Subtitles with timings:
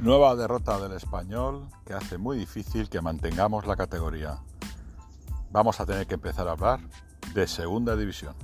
[0.00, 4.38] Nueva derrota del español que hace muy difícil que mantengamos la categoría.
[5.50, 6.78] Vamos a tener que empezar a hablar
[7.34, 8.34] de segunda división.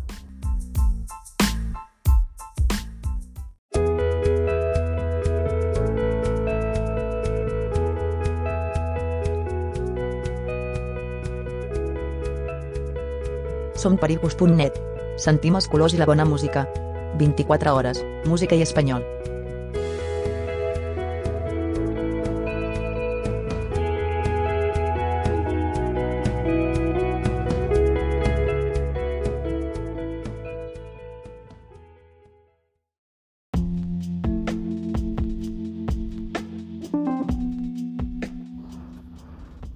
[13.76, 13.98] Som.
[15.16, 16.66] Sentim els colors i la bona música.
[17.20, 19.04] 24 hores, música i espanyol.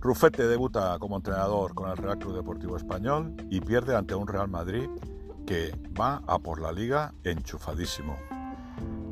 [0.09, 4.49] Rufete debuta como entrenador con el Real Club Deportivo Español y pierde ante un Real
[4.49, 4.89] Madrid
[5.47, 8.16] que va a por la liga enchufadísimo.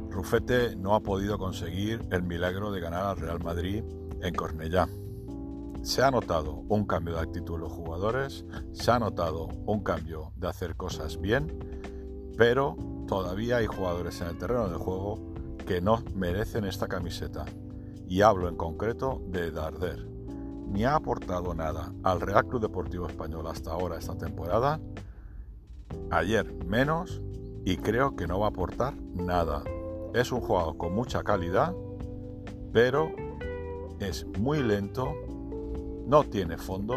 [0.09, 3.85] Rufete no ha podido conseguir el milagro de ganar al Real Madrid
[4.23, 4.89] en Cornellá.
[5.83, 10.33] Se ha notado un cambio de actitud de los jugadores, se ha notado un cambio
[10.37, 12.75] de hacer cosas bien, pero
[13.07, 15.35] todavía hay jugadores en el terreno de juego
[15.67, 17.45] que no merecen esta camiseta.
[18.09, 20.16] Y hablo en concreto de Darder
[20.67, 24.81] ni ha aportado nada al Real Club Deportivo Español hasta ahora esta temporada,
[26.11, 27.21] ayer menos
[27.65, 29.63] y creo que no va a aportar nada.
[30.15, 31.75] Es un jugador con mucha calidad,
[32.73, 33.11] pero
[34.01, 35.15] es muy lento,
[36.07, 36.95] no tiene fondo,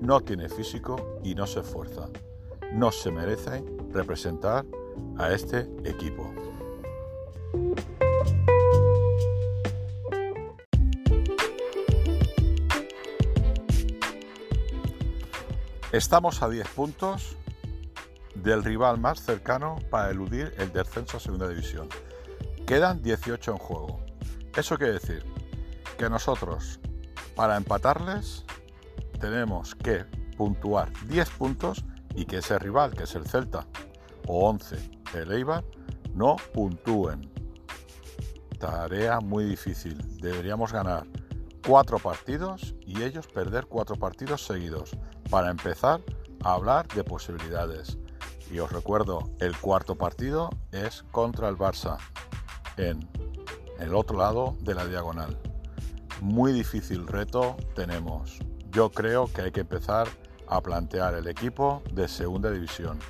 [0.00, 2.08] no tiene físico y no se esfuerza.
[2.72, 4.64] No se merece representar
[5.16, 6.32] a este equipo.
[15.94, 17.36] Estamos a 10 puntos
[18.34, 21.88] del rival más cercano para eludir el descenso a Segunda División.
[22.66, 24.00] Quedan 18 en juego.
[24.56, 25.24] Eso quiere decir
[25.96, 26.80] que nosotros,
[27.36, 28.44] para empatarles,
[29.20, 30.04] tenemos que
[30.36, 31.84] puntuar 10 puntos
[32.16, 33.64] y que ese rival, que es el Celta,
[34.26, 34.76] o 11,
[35.14, 35.62] el Eibar,
[36.12, 37.30] no puntúen.
[38.58, 39.96] Tarea muy difícil.
[40.20, 41.06] Deberíamos ganar
[41.64, 44.90] 4 partidos y ellos perder 4 partidos seguidos
[45.34, 46.00] para empezar
[46.44, 47.98] a hablar de posibilidades.
[48.52, 51.98] Y os recuerdo, el cuarto partido es contra el Barça,
[52.76, 53.10] en
[53.80, 55.36] el otro lado de la diagonal.
[56.20, 58.38] Muy difícil reto tenemos.
[58.70, 60.06] Yo creo que hay que empezar
[60.46, 63.00] a plantear el equipo de segunda división.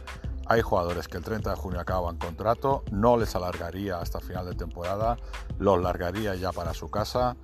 [0.46, 4.54] Hay jugadores que el 30 de junio acaban contrato, no les alargaría hasta final de
[4.54, 5.18] temporada,
[5.58, 7.36] los largaría ya para su casa,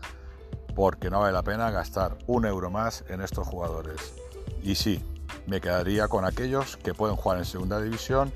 [0.74, 4.14] porque no vale la pena gastar un euro más en estos jugadores.
[4.62, 5.02] Y sí,
[5.46, 8.32] me quedaría con aquellos que pueden jugar en segunda división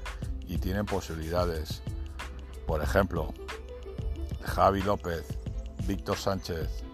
[0.47, 1.83] y tienen posibilidades.
[2.67, 3.33] Por ejemplo,
[4.45, 5.25] Javi López,
[5.87, 6.85] Víctor Sánchez,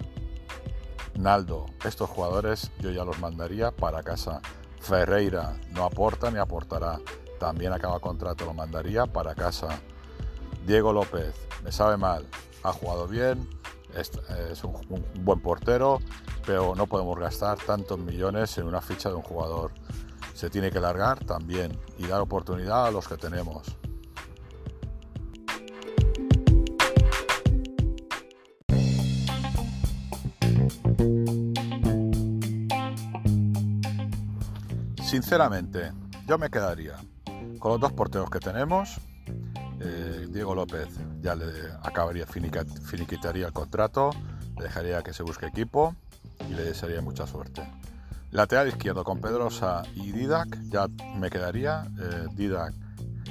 [1.14, 4.40] Naldo, estos jugadores yo ya los mandaría para casa.
[4.80, 6.98] Ferreira no aporta ni aportará.
[7.38, 9.80] También acaba contrato, lo mandaría para casa.
[10.66, 12.26] Diego López, me sabe mal,
[12.62, 13.48] ha jugado bien,
[13.96, 16.00] es, un, un buen portero,
[16.46, 19.72] pero no podemos gastar tantos millones en una ficha de un jugador.
[20.34, 23.76] Se tiene que largar también y dar oportunidad a los que tenemos.
[35.10, 35.92] Sinceramente,
[36.28, 36.94] yo me quedaría
[37.58, 39.00] con los dos porteros que tenemos.
[39.80, 40.88] Eh, Diego López
[41.20, 41.46] ya le
[41.82, 44.10] acabaría, finiquitaría el contrato,
[44.56, 45.96] dejaría que se busque equipo
[46.48, 47.62] y le desearía mucha suerte.
[48.30, 50.86] Lateral izquierdo con Pedrosa y Didac, ya
[51.16, 51.90] me quedaría.
[51.98, 52.74] Eh, Didac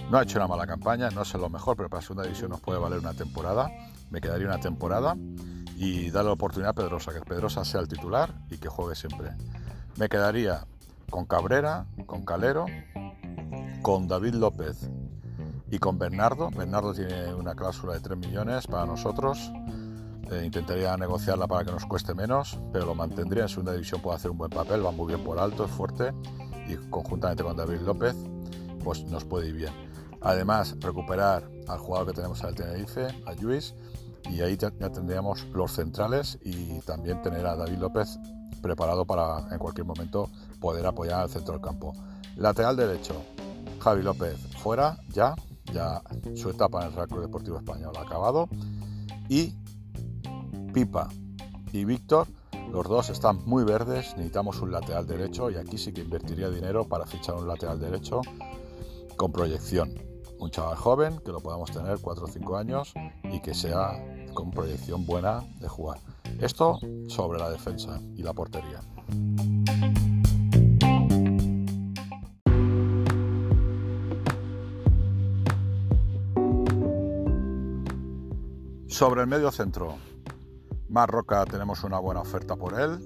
[0.10, 2.62] no ha hecho una mala campaña, no es lo mejor, pero para segunda división nos
[2.62, 3.70] puede valer una temporada.
[4.10, 5.16] Me quedaría una temporada
[5.78, 9.30] y darle la oportunidad a Pedrosa, que Pedrosa sea el titular y que juegue siempre.
[9.98, 10.66] Me quedaría
[11.12, 12.66] con Cabrera, con Calero,
[13.82, 14.90] con David López
[15.72, 16.50] y con Bernardo.
[16.50, 19.52] Bernardo tiene una cláusula de 3 millones para nosotros.
[20.32, 24.18] Eh, intentaría negociarla para que nos cueste menos, pero lo mantendría en segunda división, puede
[24.18, 26.14] hacer un buen papel, va muy bien por alto, es fuerte
[26.68, 28.16] y conjuntamente con David López,
[28.84, 29.74] pues nos puede ir bien.
[30.22, 33.74] Además, recuperar al jugador que tenemos al Tenerife, a Luis,
[34.30, 38.20] y ahí ya, tendríamos los centrales y también tener a David López
[38.62, 40.30] preparado para en cualquier momento
[40.60, 41.94] poder apoyar al centro del campo.
[42.36, 43.16] Lateral derecho,
[43.80, 45.34] Javi López fuera, ya,
[45.74, 46.02] ya
[46.36, 48.48] su etapa en el Real Club Deportivo Español ha acabado.
[49.28, 49.54] Y
[50.74, 51.10] Pipa
[51.72, 52.28] y Víctor,
[52.72, 56.88] los dos están muy verdes, necesitamos un lateral derecho y aquí sí que invertiría dinero
[56.88, 58.22] para fichar un lateral derecho
[59.18, 59.94] con proyección.
[60.40, 62.94] Un chaval joven que lo podamos tener 4 o 5 años
[63.24, 63.92] y que sea
[64.34, 66.00] con proyección buena de jugar.
[66.40, 68.80] Esto sobre la defensa y la portería.
[79.00, 79.96] Sobre el medio centro,
[80.90, 83.00] Mar Roca tenemos una buena oferta por él.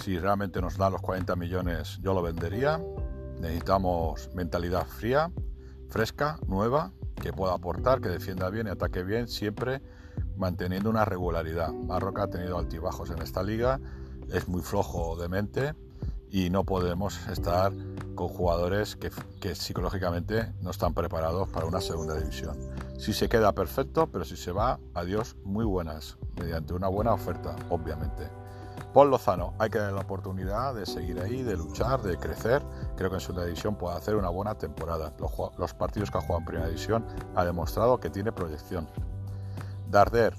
[0.00, 2.80] Si realmente nos da los 40 millones, yo lo vendería.
[3.40, 5.32] Necesitamos mentalidad fría,
[5.88, 9.82] fresca, nueva, que pueda aportar, que defienda bien y ataque bien, siempre
[10.36, 11.72] manteniendo una regularidad.
[11.72, 13.80] Marroca ha tenido altibajos en esta liga,
[14.32, 15.74] es muy flojo de mente
[16.30, 17.72] y no podemos estar
[18.20, 22.54] con jugadores que, psicológicamente no están preparados para una segunda división.
[22.98, 27.56] Si se queda perfecto, pero si se va, adiós, muy buenas, mediante una buena oferta,
[27.70, 28.28] obviamente.
[28.92, 32.62] Paul Lozano, hay que darle la oportunidad de seguir ahí, de luchar, de crecer.
[32.94, 35.14] Creo que en segunda división puede hacer una buena temporada.
[35.56, 38.86] Los, partidos que ha jugado en primera división ha demostrado que tiene proyección.
[39.88, 40.34] Darder,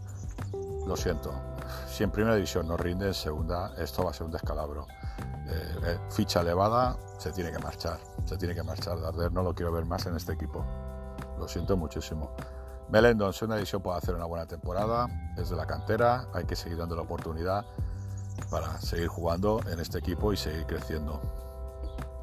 [0.86, 1.34] lo siento,
[1.88, 4.86] si en primera división no rinde en segunda, esto va a ser un descalabro.
[5.48, 8.00] Eh, eh, ficha elevada, se tiene que marchar.
[8.26, 10.66] Se tiene que marchar Darder, no lo quiero ver más en este equipo.
[11.38, 12.32] Lo siento muchísimo.
[12.90, 15.08] Melendo en segunda división puede hacer una buena temporada,
[15.38, 17.66] es de la cantera, hay que seguir dando la oportunidad
[18.50, 21.22] para seguir jugando en este equipo y seguir creciendo.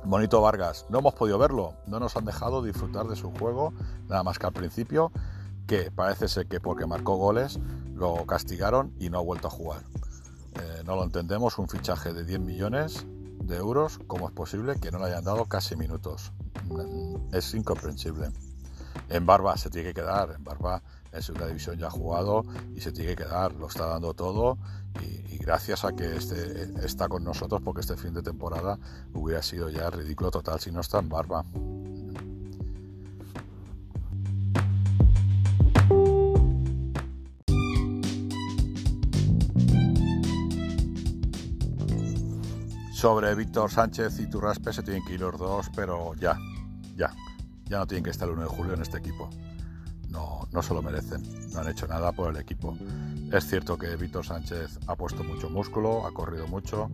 [0.05, 3.73] Bonito Vargas, no hemos podido verlo, no nos han dejado disfrutar de su juego,
[4.09, 5.11] nada más que al principio,
[5.67, 7.59] que parece ser que porque marcó goles
[7.95, 9.83] lo castigaron y no ha vuelto a jugar.
[10.55, 13.07] Eh, no lo entendemos, un fichaje de 10 millones
[13.43, 16.33] de euros, ¿cómo es posible que no le hayan dado casi minutos?
[17.33, 18.31] Es incomprensible.
[19.09, 22.81] En Barba se tiene que quedar, en Barba en segunda división ya ha jugado y
[22.81, 24.59] se tiene que quedar, lo está dando todo
[25.03, 28.79] y, gracias a que este, está con nosotros porque este fin de temporada
[29.15, 31.43] hubiera sido ya ridículo total si no está en Barba.
[42.99, 46.37] Sobre Víctor Sánchez y Turraspe se tienen que ir los dos, pero ya,
[46.97, 47.15] ya,
[47.67, 49.31] ya no tienen que estar el 1 de julio en este equipo.
[50.09, 51.23] No, no se lo merecen,
[51.53, 52.77] no han hecho nada por el equipo.
[53.33, 56.91] Es cierto que Víctor Sánchez ha puesto mucho músculo, ha corrido mucho,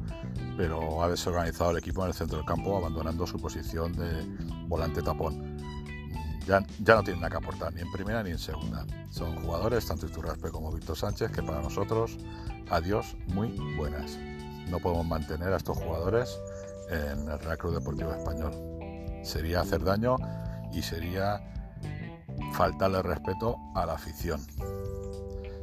[0.58, 4.26] pero ha desorganizado el equipo en el centro del campo, abandonando su posición de
[4.68, 5.56] volante tapón.
[6.46, 8.84] Ya, ya, no tienen nada que aportar, ni en primera ni en segunda.
[9.08, 12.18] Son jugadores, tanto Iturraspe como Víctor Sánchez, que para nosotros,
[12.68, 13.48] adiós, muy
[13.78, 14.18] buenas.
[14.68, 16.40] No podemos mantener a estos jugadores
[16.90, 18.52] en el Real Club Deportivo Español.
[19.22, 20.16] Sería hacer daño
[20.72, 21.40] y sería
[22.52, 24.40] faltarle respeto a la afición.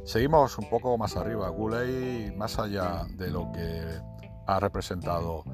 [0.04, 1.48] Seguimos un poco más arriba.
[1.48, 3.82] Guley, más allá de lo que
[4.46, 5.44] ha representado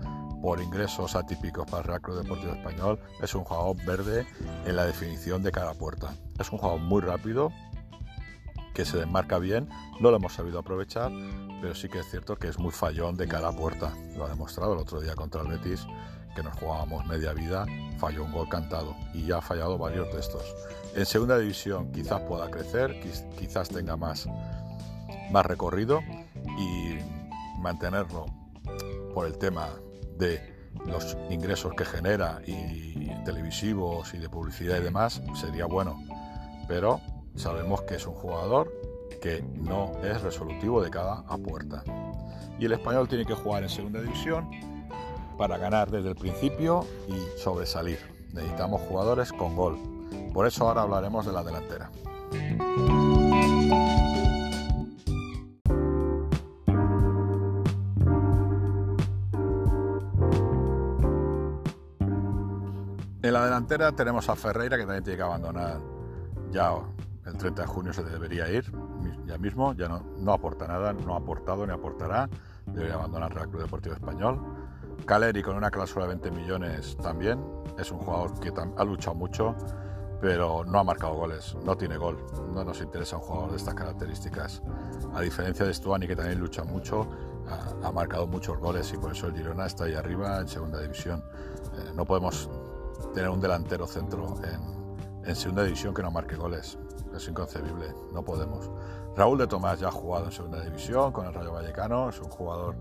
[0.40, 4.26] por ingresos atípicos para el Real Club Deportivo Español, es un jugador verde
[4.64, 6.14] en la definición de cada puerta.
[6.38, 7.52] Es un jugador muy rápido,
[8.78, 11.10] que se desmarca bien, no lo hemos sabido aprovechar,
[11.60, 13.92] pero sí que es cierto que es muy fallón de cada puerta.
[14.16, 15.84] Lo ha demostrado el otro día contra el Betis,
[16.36, 17.66] que nos jugábamos media vida,
[17.98, 20.44] falló un gol cantado y ya ha fallado varios de estos.
[20.94, 23.00] En segunda división quizás pueda crecer,
[23.36, 24.28] quizás tenga más,
[25.32, 26.00] más recorrido
[26.56, 26.98] y
[27.58, 28.26] mantenerlo
[29.12, 29.70] por el tema
[30.18, 36.00] de los ingresos que genera y televisivos y de publicidad y demás sería bueno.
[36.68, 37.00] Pero
[37.34, 38.72] sabemos que es un jugador
[39.20, 41.82] que no es resolutivo de cada a puerta.
[42.58, 44.50] Y el español tiene que jugar en segunda división
[45.36, 47.98] para ganar desde el principio y sobresalir.
[48.32, 49.78] Necesitamos jugadores con gol.
[50.32, 51.90] Por eso ahora hablaremos de la delantera.
[63.20, 65.80] En la delantera tenemos a Ferreira que también tiene que abandonar
[66.50, 66.72] ya
[67.28, 68.72] el 30 de junio se debería ir,
[69.26, 72.28] ya mismo, ya no, aporta nada, no ha aportado ni aportará,
[72.66, 74.40] debería abandonar el Club Deportivo Español.
[75.04, 77.42] Caleri con una cláusula de 20 millones también.
[77.78, 79.54] Es un jugador que ha luchado mucho,
[80.20, 82.18] pero no ha marcado goles, no tiene gol.
[82.52, 84.62] No nos interesa un jugador de estas características.
[85.14, 87.08] A diferencia de Stuani, que también lucha mucho,
[87.82, 91.22] ha, marcado muchos goles y por eso el Girona está ahí arriba en segunda división.
[91.78, 92.50] Eh, no podemos
[93.14, 96.78] tener un delantero centro en, en segunda división que no marque goles.
[97.18, 98.70] Es inconcebible, no podemos.
[99.16, 102.30] Raúl de Tomás ya ha jugado en segunda división con el Rayo Vallecano, es un
[102.30, 102.76] jugador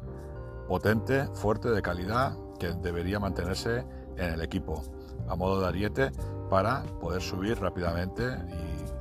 [0.68, 3.84] potente, fuerte, de calidad, que debería mantenerse
[4.16, 4.84] en el equipo
[5.28, 6.12] a modo de ariete
[6.52, 8.24] para poder subir rápidamente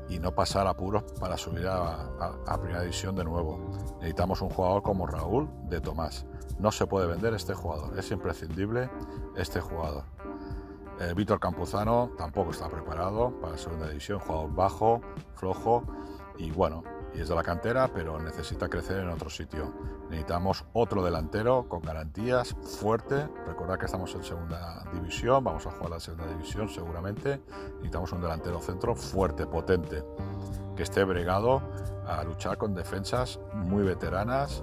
[0.09, 3.61] y, no pasar apuros para subir a, primera división de nuevo.
[3.99, 6.25] Necesitamos un jugador como Raúl de Tomás.
[6.59, 8.89] No se puede vender este jugador, es imprescindible
[9.37, 10.16] este jugador.
[10.99, 15.01] Eh, Víctor Campuzano tampoco está preparado para la segunda división, jugador bajo,
[15.35, 15.83] flojo
[16.39, 16.83] y bueno,
[17.15, 19.73] y es de la cantera, pero necesita crecer en otro sitio.
[20.09, 23.29] Necesitamos otro delantero con garantías, fuerte.
[23.47, 27.43] Recordad que estamos en segunda división, vamos a jugar la segunda división seguramente.
[27.75, 30.03] Necesitamos un delantero centro fuerte, potente,
[30.77, 31.63] que esté bregado
[32.07, 34.63] a luchar con defensas muy veteranas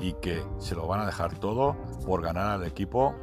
[0.00, 3.14] y que se lo van a dejar todo por ganar al equipo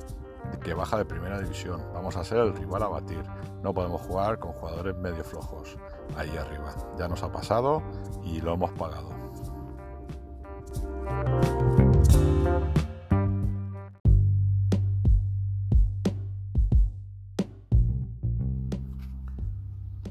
[0.64, 1.82] que baja de primera división.
[1.94, 3.24] Vamos a ser el rival a batir.
[3.62, 5.78] No podemos jugar con jugadores medio flojos
[6.18, 6.74] ahí arriba.
[6.98, 7.84] Ya nos ha pasado
[8.24, 9.10] y lo hemos pagado.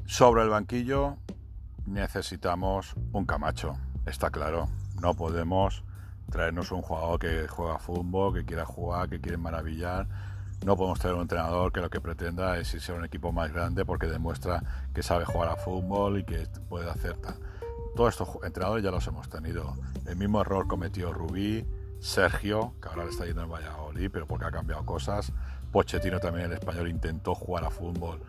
[0.05, 1.17] Sobre el banquillo
[1.85, 3.75] necesitamos un Camacho,
[4.05, 4.69] está claro.
[5.01, 5.83] No podemos
[6.31, 10.07] traernos un jugador que juega fútbol, que quiera jugar, que quiere maravillar.
[10.65, 13.51] No podemos tener un entrenador que lo que pretenda es irse a un equipo más
[13.51, 17.17] grande porque demuestra que sabe jugar a fútbol y que puede hacer
[17.95, 19.75] Todos estos entrenadores ya los hemos tenido.
[20.05, 21.65] El mismo error cometió Rubí,
[21.99, 25.31] Sergio, que ahora le está yendo en Valladolid, pero porque ha cambiado cosas.
[25.71, 28.21] Pochettino también, el español, intentó jugar a fútbol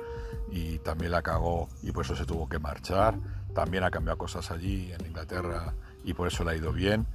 [0.51, 3.19] y también la cagó y por eso se tuvo que marchar.
[3.55, 5.75] También ha cambiado cosas allí en Inglaterra
[6.05, 7.07] y por eso le ha ido bien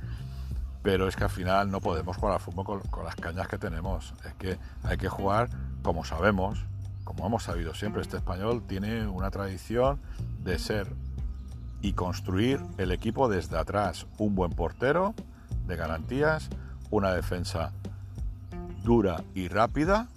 [0.84, 4.14] pero es que al final no podemos jugar al fútbol con, las cañas que tenemos.
[4.26, 5.50] Es que hay que jugar
[5.84, 6.66] como sabemos,
[7.04, 8.02] como hemos sabido siempre.
[8.02, 10.00] Este español tiene una tradición
[10.44, 10.88] de ser
[11.82, 14.08] y construir el equipo desde atrás.
[14.18, 15.14] Un buen portero
[15.68, 16.50] de garantías,
[16.90, 17.72] una defensa
[18.84, 20.08] dura y rápida,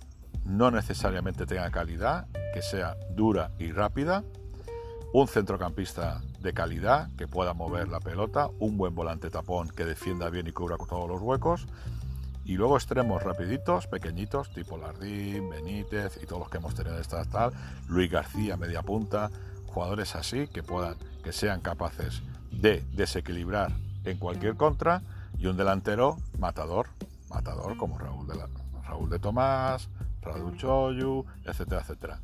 [0.44, 4.24] no necesariamente tenga calidad, que sea dura y rápida,
[5.12, 10.28] un centrocampista de calidad que pueda mover la pelota, un buen volante tapón que defienda
[10.28, 11.66] bien y cubra todos los huecos,
[12.44, 17.24] y luego extremos rapiditos, pequeñitos, tipo Lardín, Benítez y todos los que hemos tenido esta
[17.24, 17.52] tal,
[17.88, 19.30] Luis García, media punta,
[19.66, 22.22] jugadores así que puedan, que sean capaces
[22.52, 23.72] de desequilibrar
[24.04, 25.02] en cualquier contra,
[25.38, 26.88] y un delantero matador,
[27.30, 28.34] matador como Raúl de,
[28.86, 29.88] Raúl de Tomás,
[30.20, 32.20] Radu Choyu, etcétera, etcétera.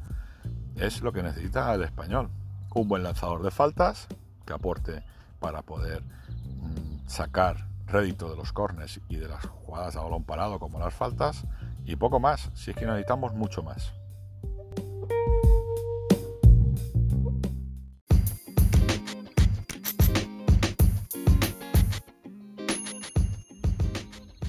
[0.77, 2.31] Es lo que necesita el español
[2.75, 4.07] un buen lanzador de faltas
[4.47, 5.03] que aporte
[5.39, 10.59] para poder mm, sacar rédito de los cornes y de las jugadas a balón parado
[10.59, 11.45] como las faltas
[11.85, 13.93] y poco más, si es que necesitamos mucho más.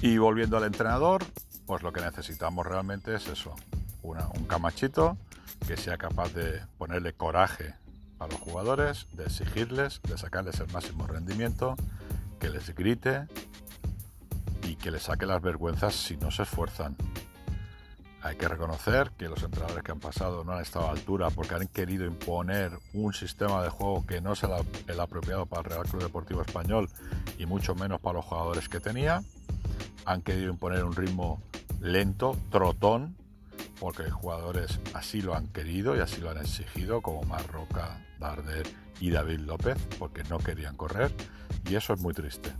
[0.00, 1.24] Y volviendo al entrenador,
[1.64, 3.54] pues lo que necesitamos realmente es eso,
[4.02, 5.16] un camachito
[5.66, 7.74] que sea capaz de ponerle coraje
[8.22, 11.76] a los jugadores, de exigirles, de sacarles el máximo rendimiento,
[12.38, 13.26] que les grite
[14.62, 16.96] y que les saque las vergüenzas si no se esfuerzan.
[18.22, 21.56] Hay que reconocer que los entrenadores que han pasado no han estado a altura porque
[21.56, 25.88] han querido imponer un sistema de juego que no es el, apropiado para el Real
[25.88, 26.88] Club Deportivo Español
[27.38, 29.24] y mucho menos para los jugadores que tenía.
[30.04, 31.42] Han querido imponer un ritmo
[31.80, 33.16] lento, trotón,
[33.80, 38.66] porque jugadores así lo han querido y así lo han exigido, como Marroca, Darder
[39.00, 41.12] y David López, porque no querían correr,
[41.68, 42.52] y eso es muy triste.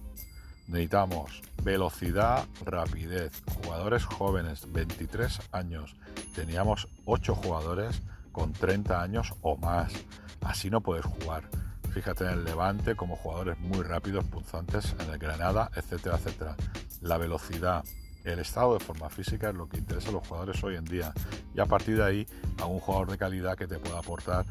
[0.66, 5.96] Necesitamos velocidad, rapidez, jugadores jóvenes, 23 años.
[6.34, 8.02] Teníamos 8 jugadores
[8.32, 9.92] con 30 años o más.
[10.40, 11.48] Así no puedes jugar.
[11.92, 16.56] Fíjate en el Levante como jugadores muy rápidos, punzantes, en el Granada, etcétera, etcétera.
[17.02, 17.84] La velocidad,
[18.24, 21.12] el estado de forma física es lo que interesa a los jugadores hoy en día
[21.54, 22.26] y a partir de ahí
[22.60, 24.44] a un jugador de calidad que te pueda aportar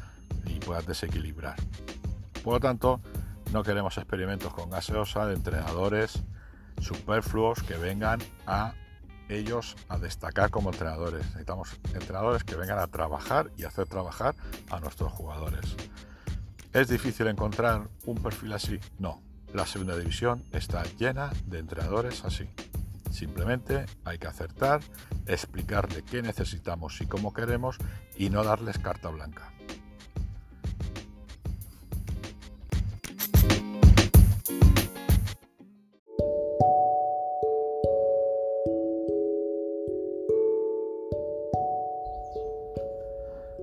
[0.46, 1.56] y puedas desequilibrar.
[2.42, 3.00] Por lo tanto,
[3.52, 6.22] no queremos experimentos con gaseosa de entrenadores
[6.80, 8.74] superfluos que vengan a
[9.28, 11.24] ellos a destacar como entrenadores.
[11.26, 14.34] Necesitamos entrenadores que vengan a trabajar y hacer trabajar
[14.70, 15.76] a nuestros jugadores.
[16.72, 18.80] ¿Es difícil encontrar un perfil así?
[18.98, 19.22] No.
[19.52, 22.48] La segunda división está llena de entrenadores así.
[23.12, 24.80] Simplemente hay que acertar,
[25.26, 27.76] explicarle qué necesitamos y cómo queremos
[28.16, 29.52] y no darles carta blanca.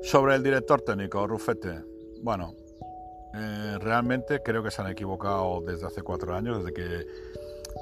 [0.04, 1.84] Sobre el director técnico, Rufete.
[2.22, 2.54] Bueno,
[3.34, 7.08] eh, realmente creo que se han equivocado desde hace cuatro años, desde que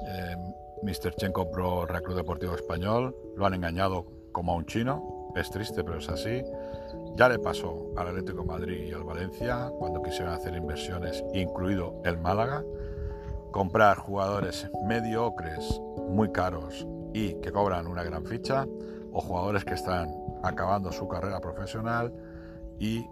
[0.06, 0.36] eh,
[0.82, 1.14] Mr.
[1.16, 5.84] Chen compró Real Club Deportivo Español, lo han engañado como a un chino, es triste
[5.84, 6.42] pero es así.
[7.16, 12.18] Ya le pasó al Atlético Madrid y al Valencia cuando quisieron hacer inversiones, incluido el
[12.18, 12.64] Málaga,
[13.50, 18.66] comprar jugadores mediocres, muy caros y que cobran una gran ficha,
[19.12, 22.12] o jugadores que están acabando su carrera profesional
[22.78, 23.04] y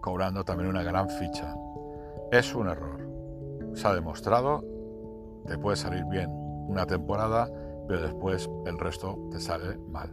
[0.00, 1.56] cobrando también una gran ficha.
[2.30, 3.00] Es un error.
[3.74, 4.64] se ha demostrado,
[5.46, 6.39] te puede salir bien
[6.70, 7.50] una temporada,
[7.88, 10.10] pero después el resto te sale mal.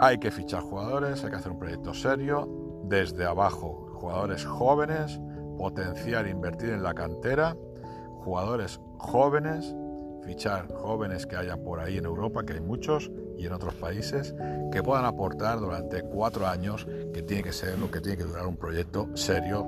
[0.00, 2.48] Hay que fichar jugadores, hay que hacer un proyecto serio,
[2.84, 5.20] desde abajo, jugadores jóvenes,
[5.58, 7.56] potenciar, invertir en la cantera,
[8.24, 9.74] jugadores jóvenes,
[10.24, 14.34] fichar jóvenes que hayan por ahí en Europa, que hay muchos, y en otros países,
[14.72, 18.46] que puedan aportar durante cuatro años, que tiene que ser lo que tiene que durar
[18.46, 19.66] un proyecto serio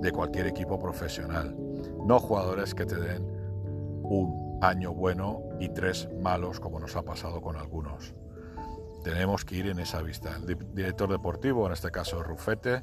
[0.00, 1.54] de cualquier equipo profesional.
[2.06, 3.24] No jugadores que te den
[4.02, 8.14] un año bueno y tres malos, como nos ha pasado con algunos.
[9.04, 10.36] Tenemos que ir en esa vista.
[10.36, 12.82] El director deportivo, en este caso Rufete,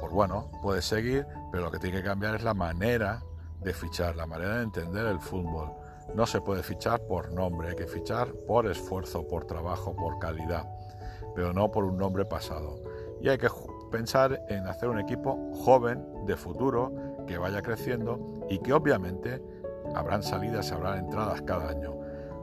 [0.00, 3.22] pues bueno, puede seguir, pero lo que tiene que cambiar es la manera
[3.60, 5.70] de fichar, la manera de entender el fútbol.
[6.14, 10.68] No se puede fichar por nombre, hay que fichar por esfuerzo, por trabajo, por calidad,
[11.34, 12.82] pero no por un nombre pasado.
[13.20, 13.48] Y hay que
[13.92, 16.92] pensar en hacer un equipo joven, de futuro,
[17.26, 19.40] que vaya creciendo y que obviamente
[19.94, 21.94] habrán salidas habrán entradas cada año.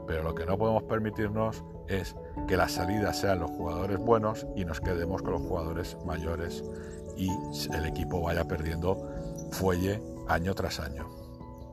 [0.06, 2.16] Pero lo que no podemos permitirnos es
[2.48, 6.64] que las salidas sean los jugadores buenos y nos quedemos con los jugadores mayores
[7.16, 7.30] y
[7.72, 8.96] el equipo vaya perdiendo
[9.52, 11.06] fuelle año tras año.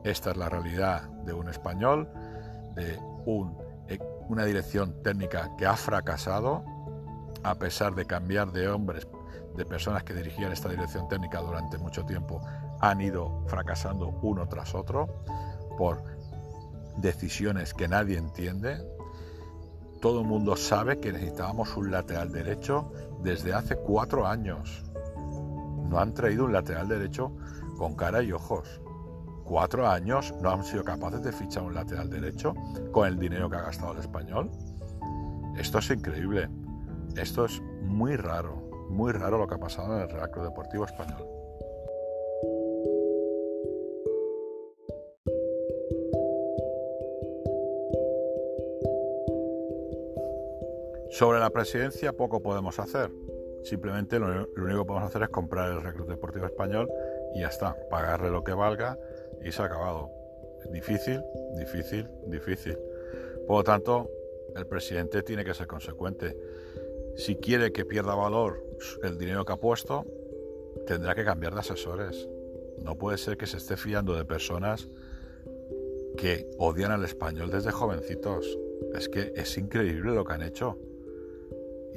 [0.04, 2.08] Esta es la realidad de un español,
[2.74, 2.98] de
[3.88, 3.98] e,
[4.28, 6.64] una dirección técnica que ha fracasado,
[7.42, 9.08] a pesar de cambiar de hombres,
[9.56, 12.40] de personas que dirigían esta dirección técnica durante mucho tiempo,
[12.80, 15.08] han ido fracasando uno tras otro
[15.78, 16.02] por
[16.98, 18.76] decisiones que nadie entiende.
[20.02, 22.92] Todo el mundo sabe que necesitábamos un lateral derecho
[23.22, 24.84] desde hace cuatro años.
[25.88, 27.32] No han traído un lateral derecho
[27.78, 28.80] con cara y ojos
[29.44, 32.54] cuatro años no han sido capaces de fichar un lateral derecho
[32.92, 34.50] con el dinero que ha gastado el español.
[35.56, 36.50] Esto es increíble.
[37.16, 40.84] Esto es muy raro, muy raro lo que ha pasado en el Real Club Deportivo
[40.84, 41.37] Español.
[51.18, 53.10] Sobre la presidencia poco podemos hacer.
[53.64, 56.88] Simplemente lo, único que podemos hacer es comprar el Real Club Deportivo Español
[57.34, 58.96] y ya está, pagarle lo que valga
[59.44, 60.12] y se ha acabado.
[60.70, 61.20] Difícil,
[61.56, 62.78] difícil, difícil.
[63.48, 64.08] Por lo tanto,
[64.54, 66.36] el presidente tiene que ser consecuente.
[67.16, 68.62] Si quiere que pierda valor
[69.02, 70.06] el dinero que ha puesto,
[70.86, 72.28] tendrá que cambiar de asesores.
[72.80, 74.88] No puede ser que se esté fiando de personas
[76.16, 78.56] que odian al español desde jovencitos.
[78.94, 80.78] Es que es increíble lo que han hecho.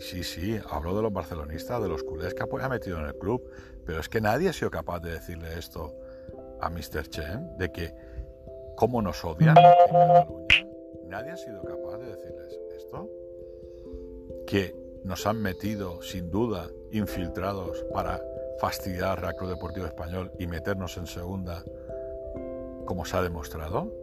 [0.02, 3.48] Sí, sí, hablo de los barcelonistas, de los culés que ha metido en el club,
[3.86, 5.94] pero es que nadie ha sido capaz de decirle esto
[6.60, 7.08] a Mr.
[7.08, 7.94] Chen de que
[8.76, 10.48] cómo nos odian en Cataluña.
[11.08, 13.10] Nadie ha sido capaz de decirles esto.
[14.48, 18.20] Que nos han metido, sin duda, infiltrados para
[18.60, 21.64] fastidiar al Club Deportivo Español y meternos en segunda,
[22.86, 23.94] como se ha demostrado.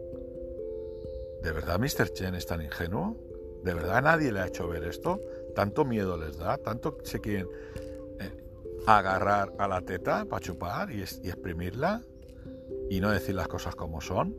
[1.41, 2.13] ¿De verdad Mr.
[2.13, 3.17] Chen es tan ingenuo?
[3.63, 5.19] ¿De verdad nadie le ha hecho ver esto?
[5.59, 6.57] ¿Tanto miedo les da?
[6.57, 7.45] ¿Tanto se quieren
[8.21, 8.31] eh,
[8.87, 12.01] agarrar a la teta para chupar y exprimirla?
[12.89, 14.37] y no decir las cosas como son.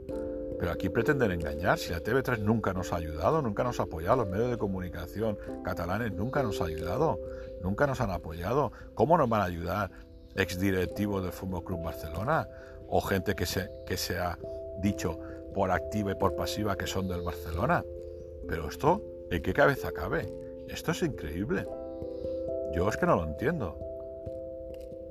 [0.59, 1.78] Pero aquí pretenden engañar.
[1.78, 5.38] Si la TV3 nunca nos ha ayudado, nunca nos ha apoyado, los medios de comunicación
[5.62, 7.18] catalanes nunca nos ha ayudado,
[7.62, 8.72] nunca nos han apoyado.
[8.94, 9.90] ¿Cómo nos van a ayudar
[10.35, 12.48] exdirectivos del Fútbol Club Barcelona
[12.88, 14.38] o gente que se, que se ha
[14.80, 15.18] dicho
[15.52, 17.85] por activa y por pasiva que son del Barcelona?
[18.48, 20.50] Pero esto, ¿en qué cabeza cabe?
[20.72, 21.66] Esto es increíble.
[22.74, 23.78] Yo es que no lo entiendo.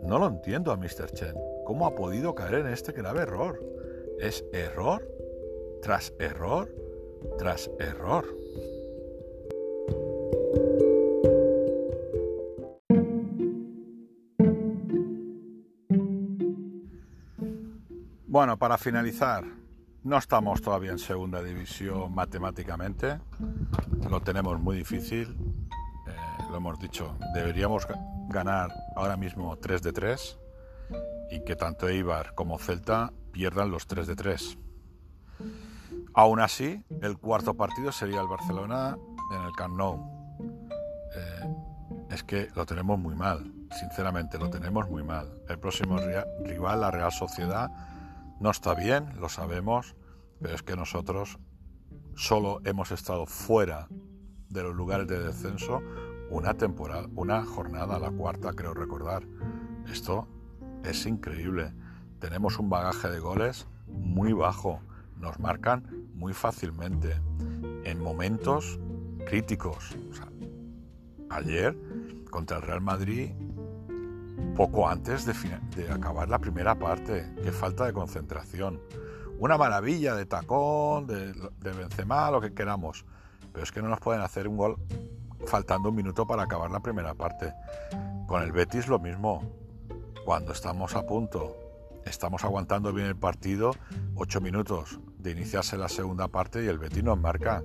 [0.04, 1.12] No lo entiendo a Mr.
[1.12, 1.36] Chen.
[1.66, 3.62] ¿Cómo ha podido caer en este grave error?
[4.20, 5.06] Es error
[5.82, 6.70] tras error
[7.38, 8.26] tras error.
[18.28, 19.44] Bueno, para finalizar,
[20.04, 23.20] no estamos todavía en segunda división matemáticamente,
[24.10, 25.36] lo tenemos muy difícil,
[26.50, 27.88] lo hemos dicho, deberíamos
[28.28, 30.40] ganar ahora mismo 3 de 3
[31.32, 34.58] y que tanto Eibar como Celta pierdan los 3 de 3.
[36.14, 38.98] Aún así, el cuarto partido sería el Barcelona
[39.32, 40.00] en el Camp Nou.
[41.16, 41.56] Eh,
[42.10, 45.42] es que lo tenemos muy mal, sinceramente, lo tenemos muy mal.
[45.48, 45.98] El próximo
[46.44, 47.70] rival, la Real Sociedad,
[48.40, 49.96] no está bien, lo sabemos,
[50.42, 51.38] pero es que nosotros
[52.16, 53.88] solo hemos estado fuera
[54.50, 55.82] de los lugares de descenso
[56.30, 59.24] una temporada, una jornada, la cuarta creo recordar.
[59.92, 60.28] Esto
[60.84, 61.74] es increíble.
[62.20, 64.80] Tenemos un bagaje de goles muy bajo.
[65.18, 67.20] Nos marcan muy fácilmente.
[67.84, 68.80] En momentos
[69.26, 69.96] críticos.
[71.30, 71.78] ayer,
[72.32, 73.32] contra el Real Madrid,
[74.56, 78.82] poco antes de, acabar la primera parte, qué falta de concentración.
[79.38, 83.06] una maravilla de tacón, de, de Benzema, lo que queramos.
[83.54, 84.78] Pero es que no nos pueden hacer un gol
[85.46, 87.54] faltando un minuto para acabar la primera parte.
[88.28, 89.44] Con el Betis lo mismo.
[90.26, 91.56] Cuando estamos a punto,
[92.06, 93.72] estamos aguantando bien el partido,
[94.16, 97.64] ocho minutos de iniciarse la segunda parte y el Betis nos marca.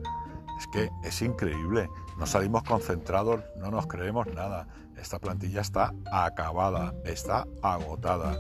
[0.59, 1.91] Es que es increíble.
[2.19, 4.69] No salimos concentrados, no nos creemos nada.
[4.97, 8.39] Esta plantilla está acabada, está agotada.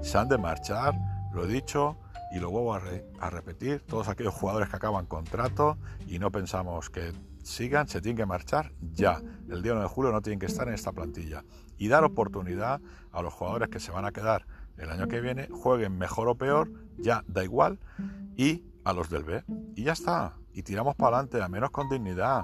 [0.00, 0.94] Se han de marchar,
[1.32, 1.98] lo he dicho
[2.32, 2.80] y lo vuelvo a,
[3.20, 3.84] a repetir.
[3.84, 7.12] Todos aquellos jugadores que acaban contrato y no pensamos que
[7.46, 9.22] sigan, se tienen que marchar ya.
[9.48, 11.44] El día 1 de julio no tienen que estar en esta plantilla.
[11.78, 12.80] Y dar oportunidad
[13.12, 16.34] a los jugadores que se van a quedar el año que viene, jueguen mejor o
[16.34, 17.78] peor, ya da igual,
[18.36, 19.44] y a los del B.
[19.74, 20.34] Y ya está.
[20.52, 22.42] Y tiramos para adelante, a menos con dignidad.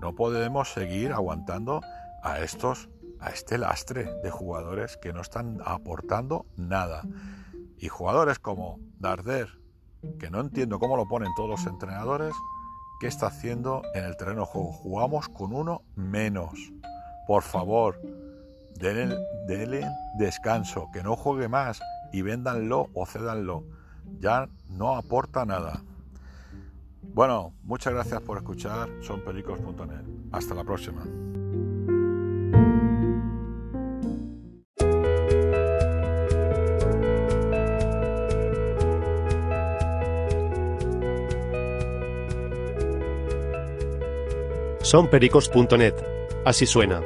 [0.00, 1.80] No podemos seguir aguantando
[2.22, 7.02] a estos, a este lastre de jugadores que no están aportando nada.
[7.78, 9.60] Y jugadores como Darder,
[10.18, 12.34] que no entiendo cómo lo ponen todos los entrenadores,
[13.00, 14.72] ¿Qué está haciendo en el terreno de juego?
[14.72, 16.50] Jugamos con uno menos.
[17.26, 17.98] Por favor,
[18.78, 19.86] denle,
[20.18, 21.80] descanso, que no juegue más
[22.12, 23.64] y véndanlo o cédanlo.
[24.18, 25.82] Ya no aporta nada.
[27.14, 28.90] Bueno, muchas gracias por escuchar.
[29.00, 29.22] Son.
[30.30, 31.02] Hasta la próxima.
[44.90, 45.94] sonpericos.net.
[46.44, 47.00] Así suena.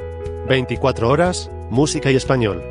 [0.47, 2.63] 24 horas, música y español.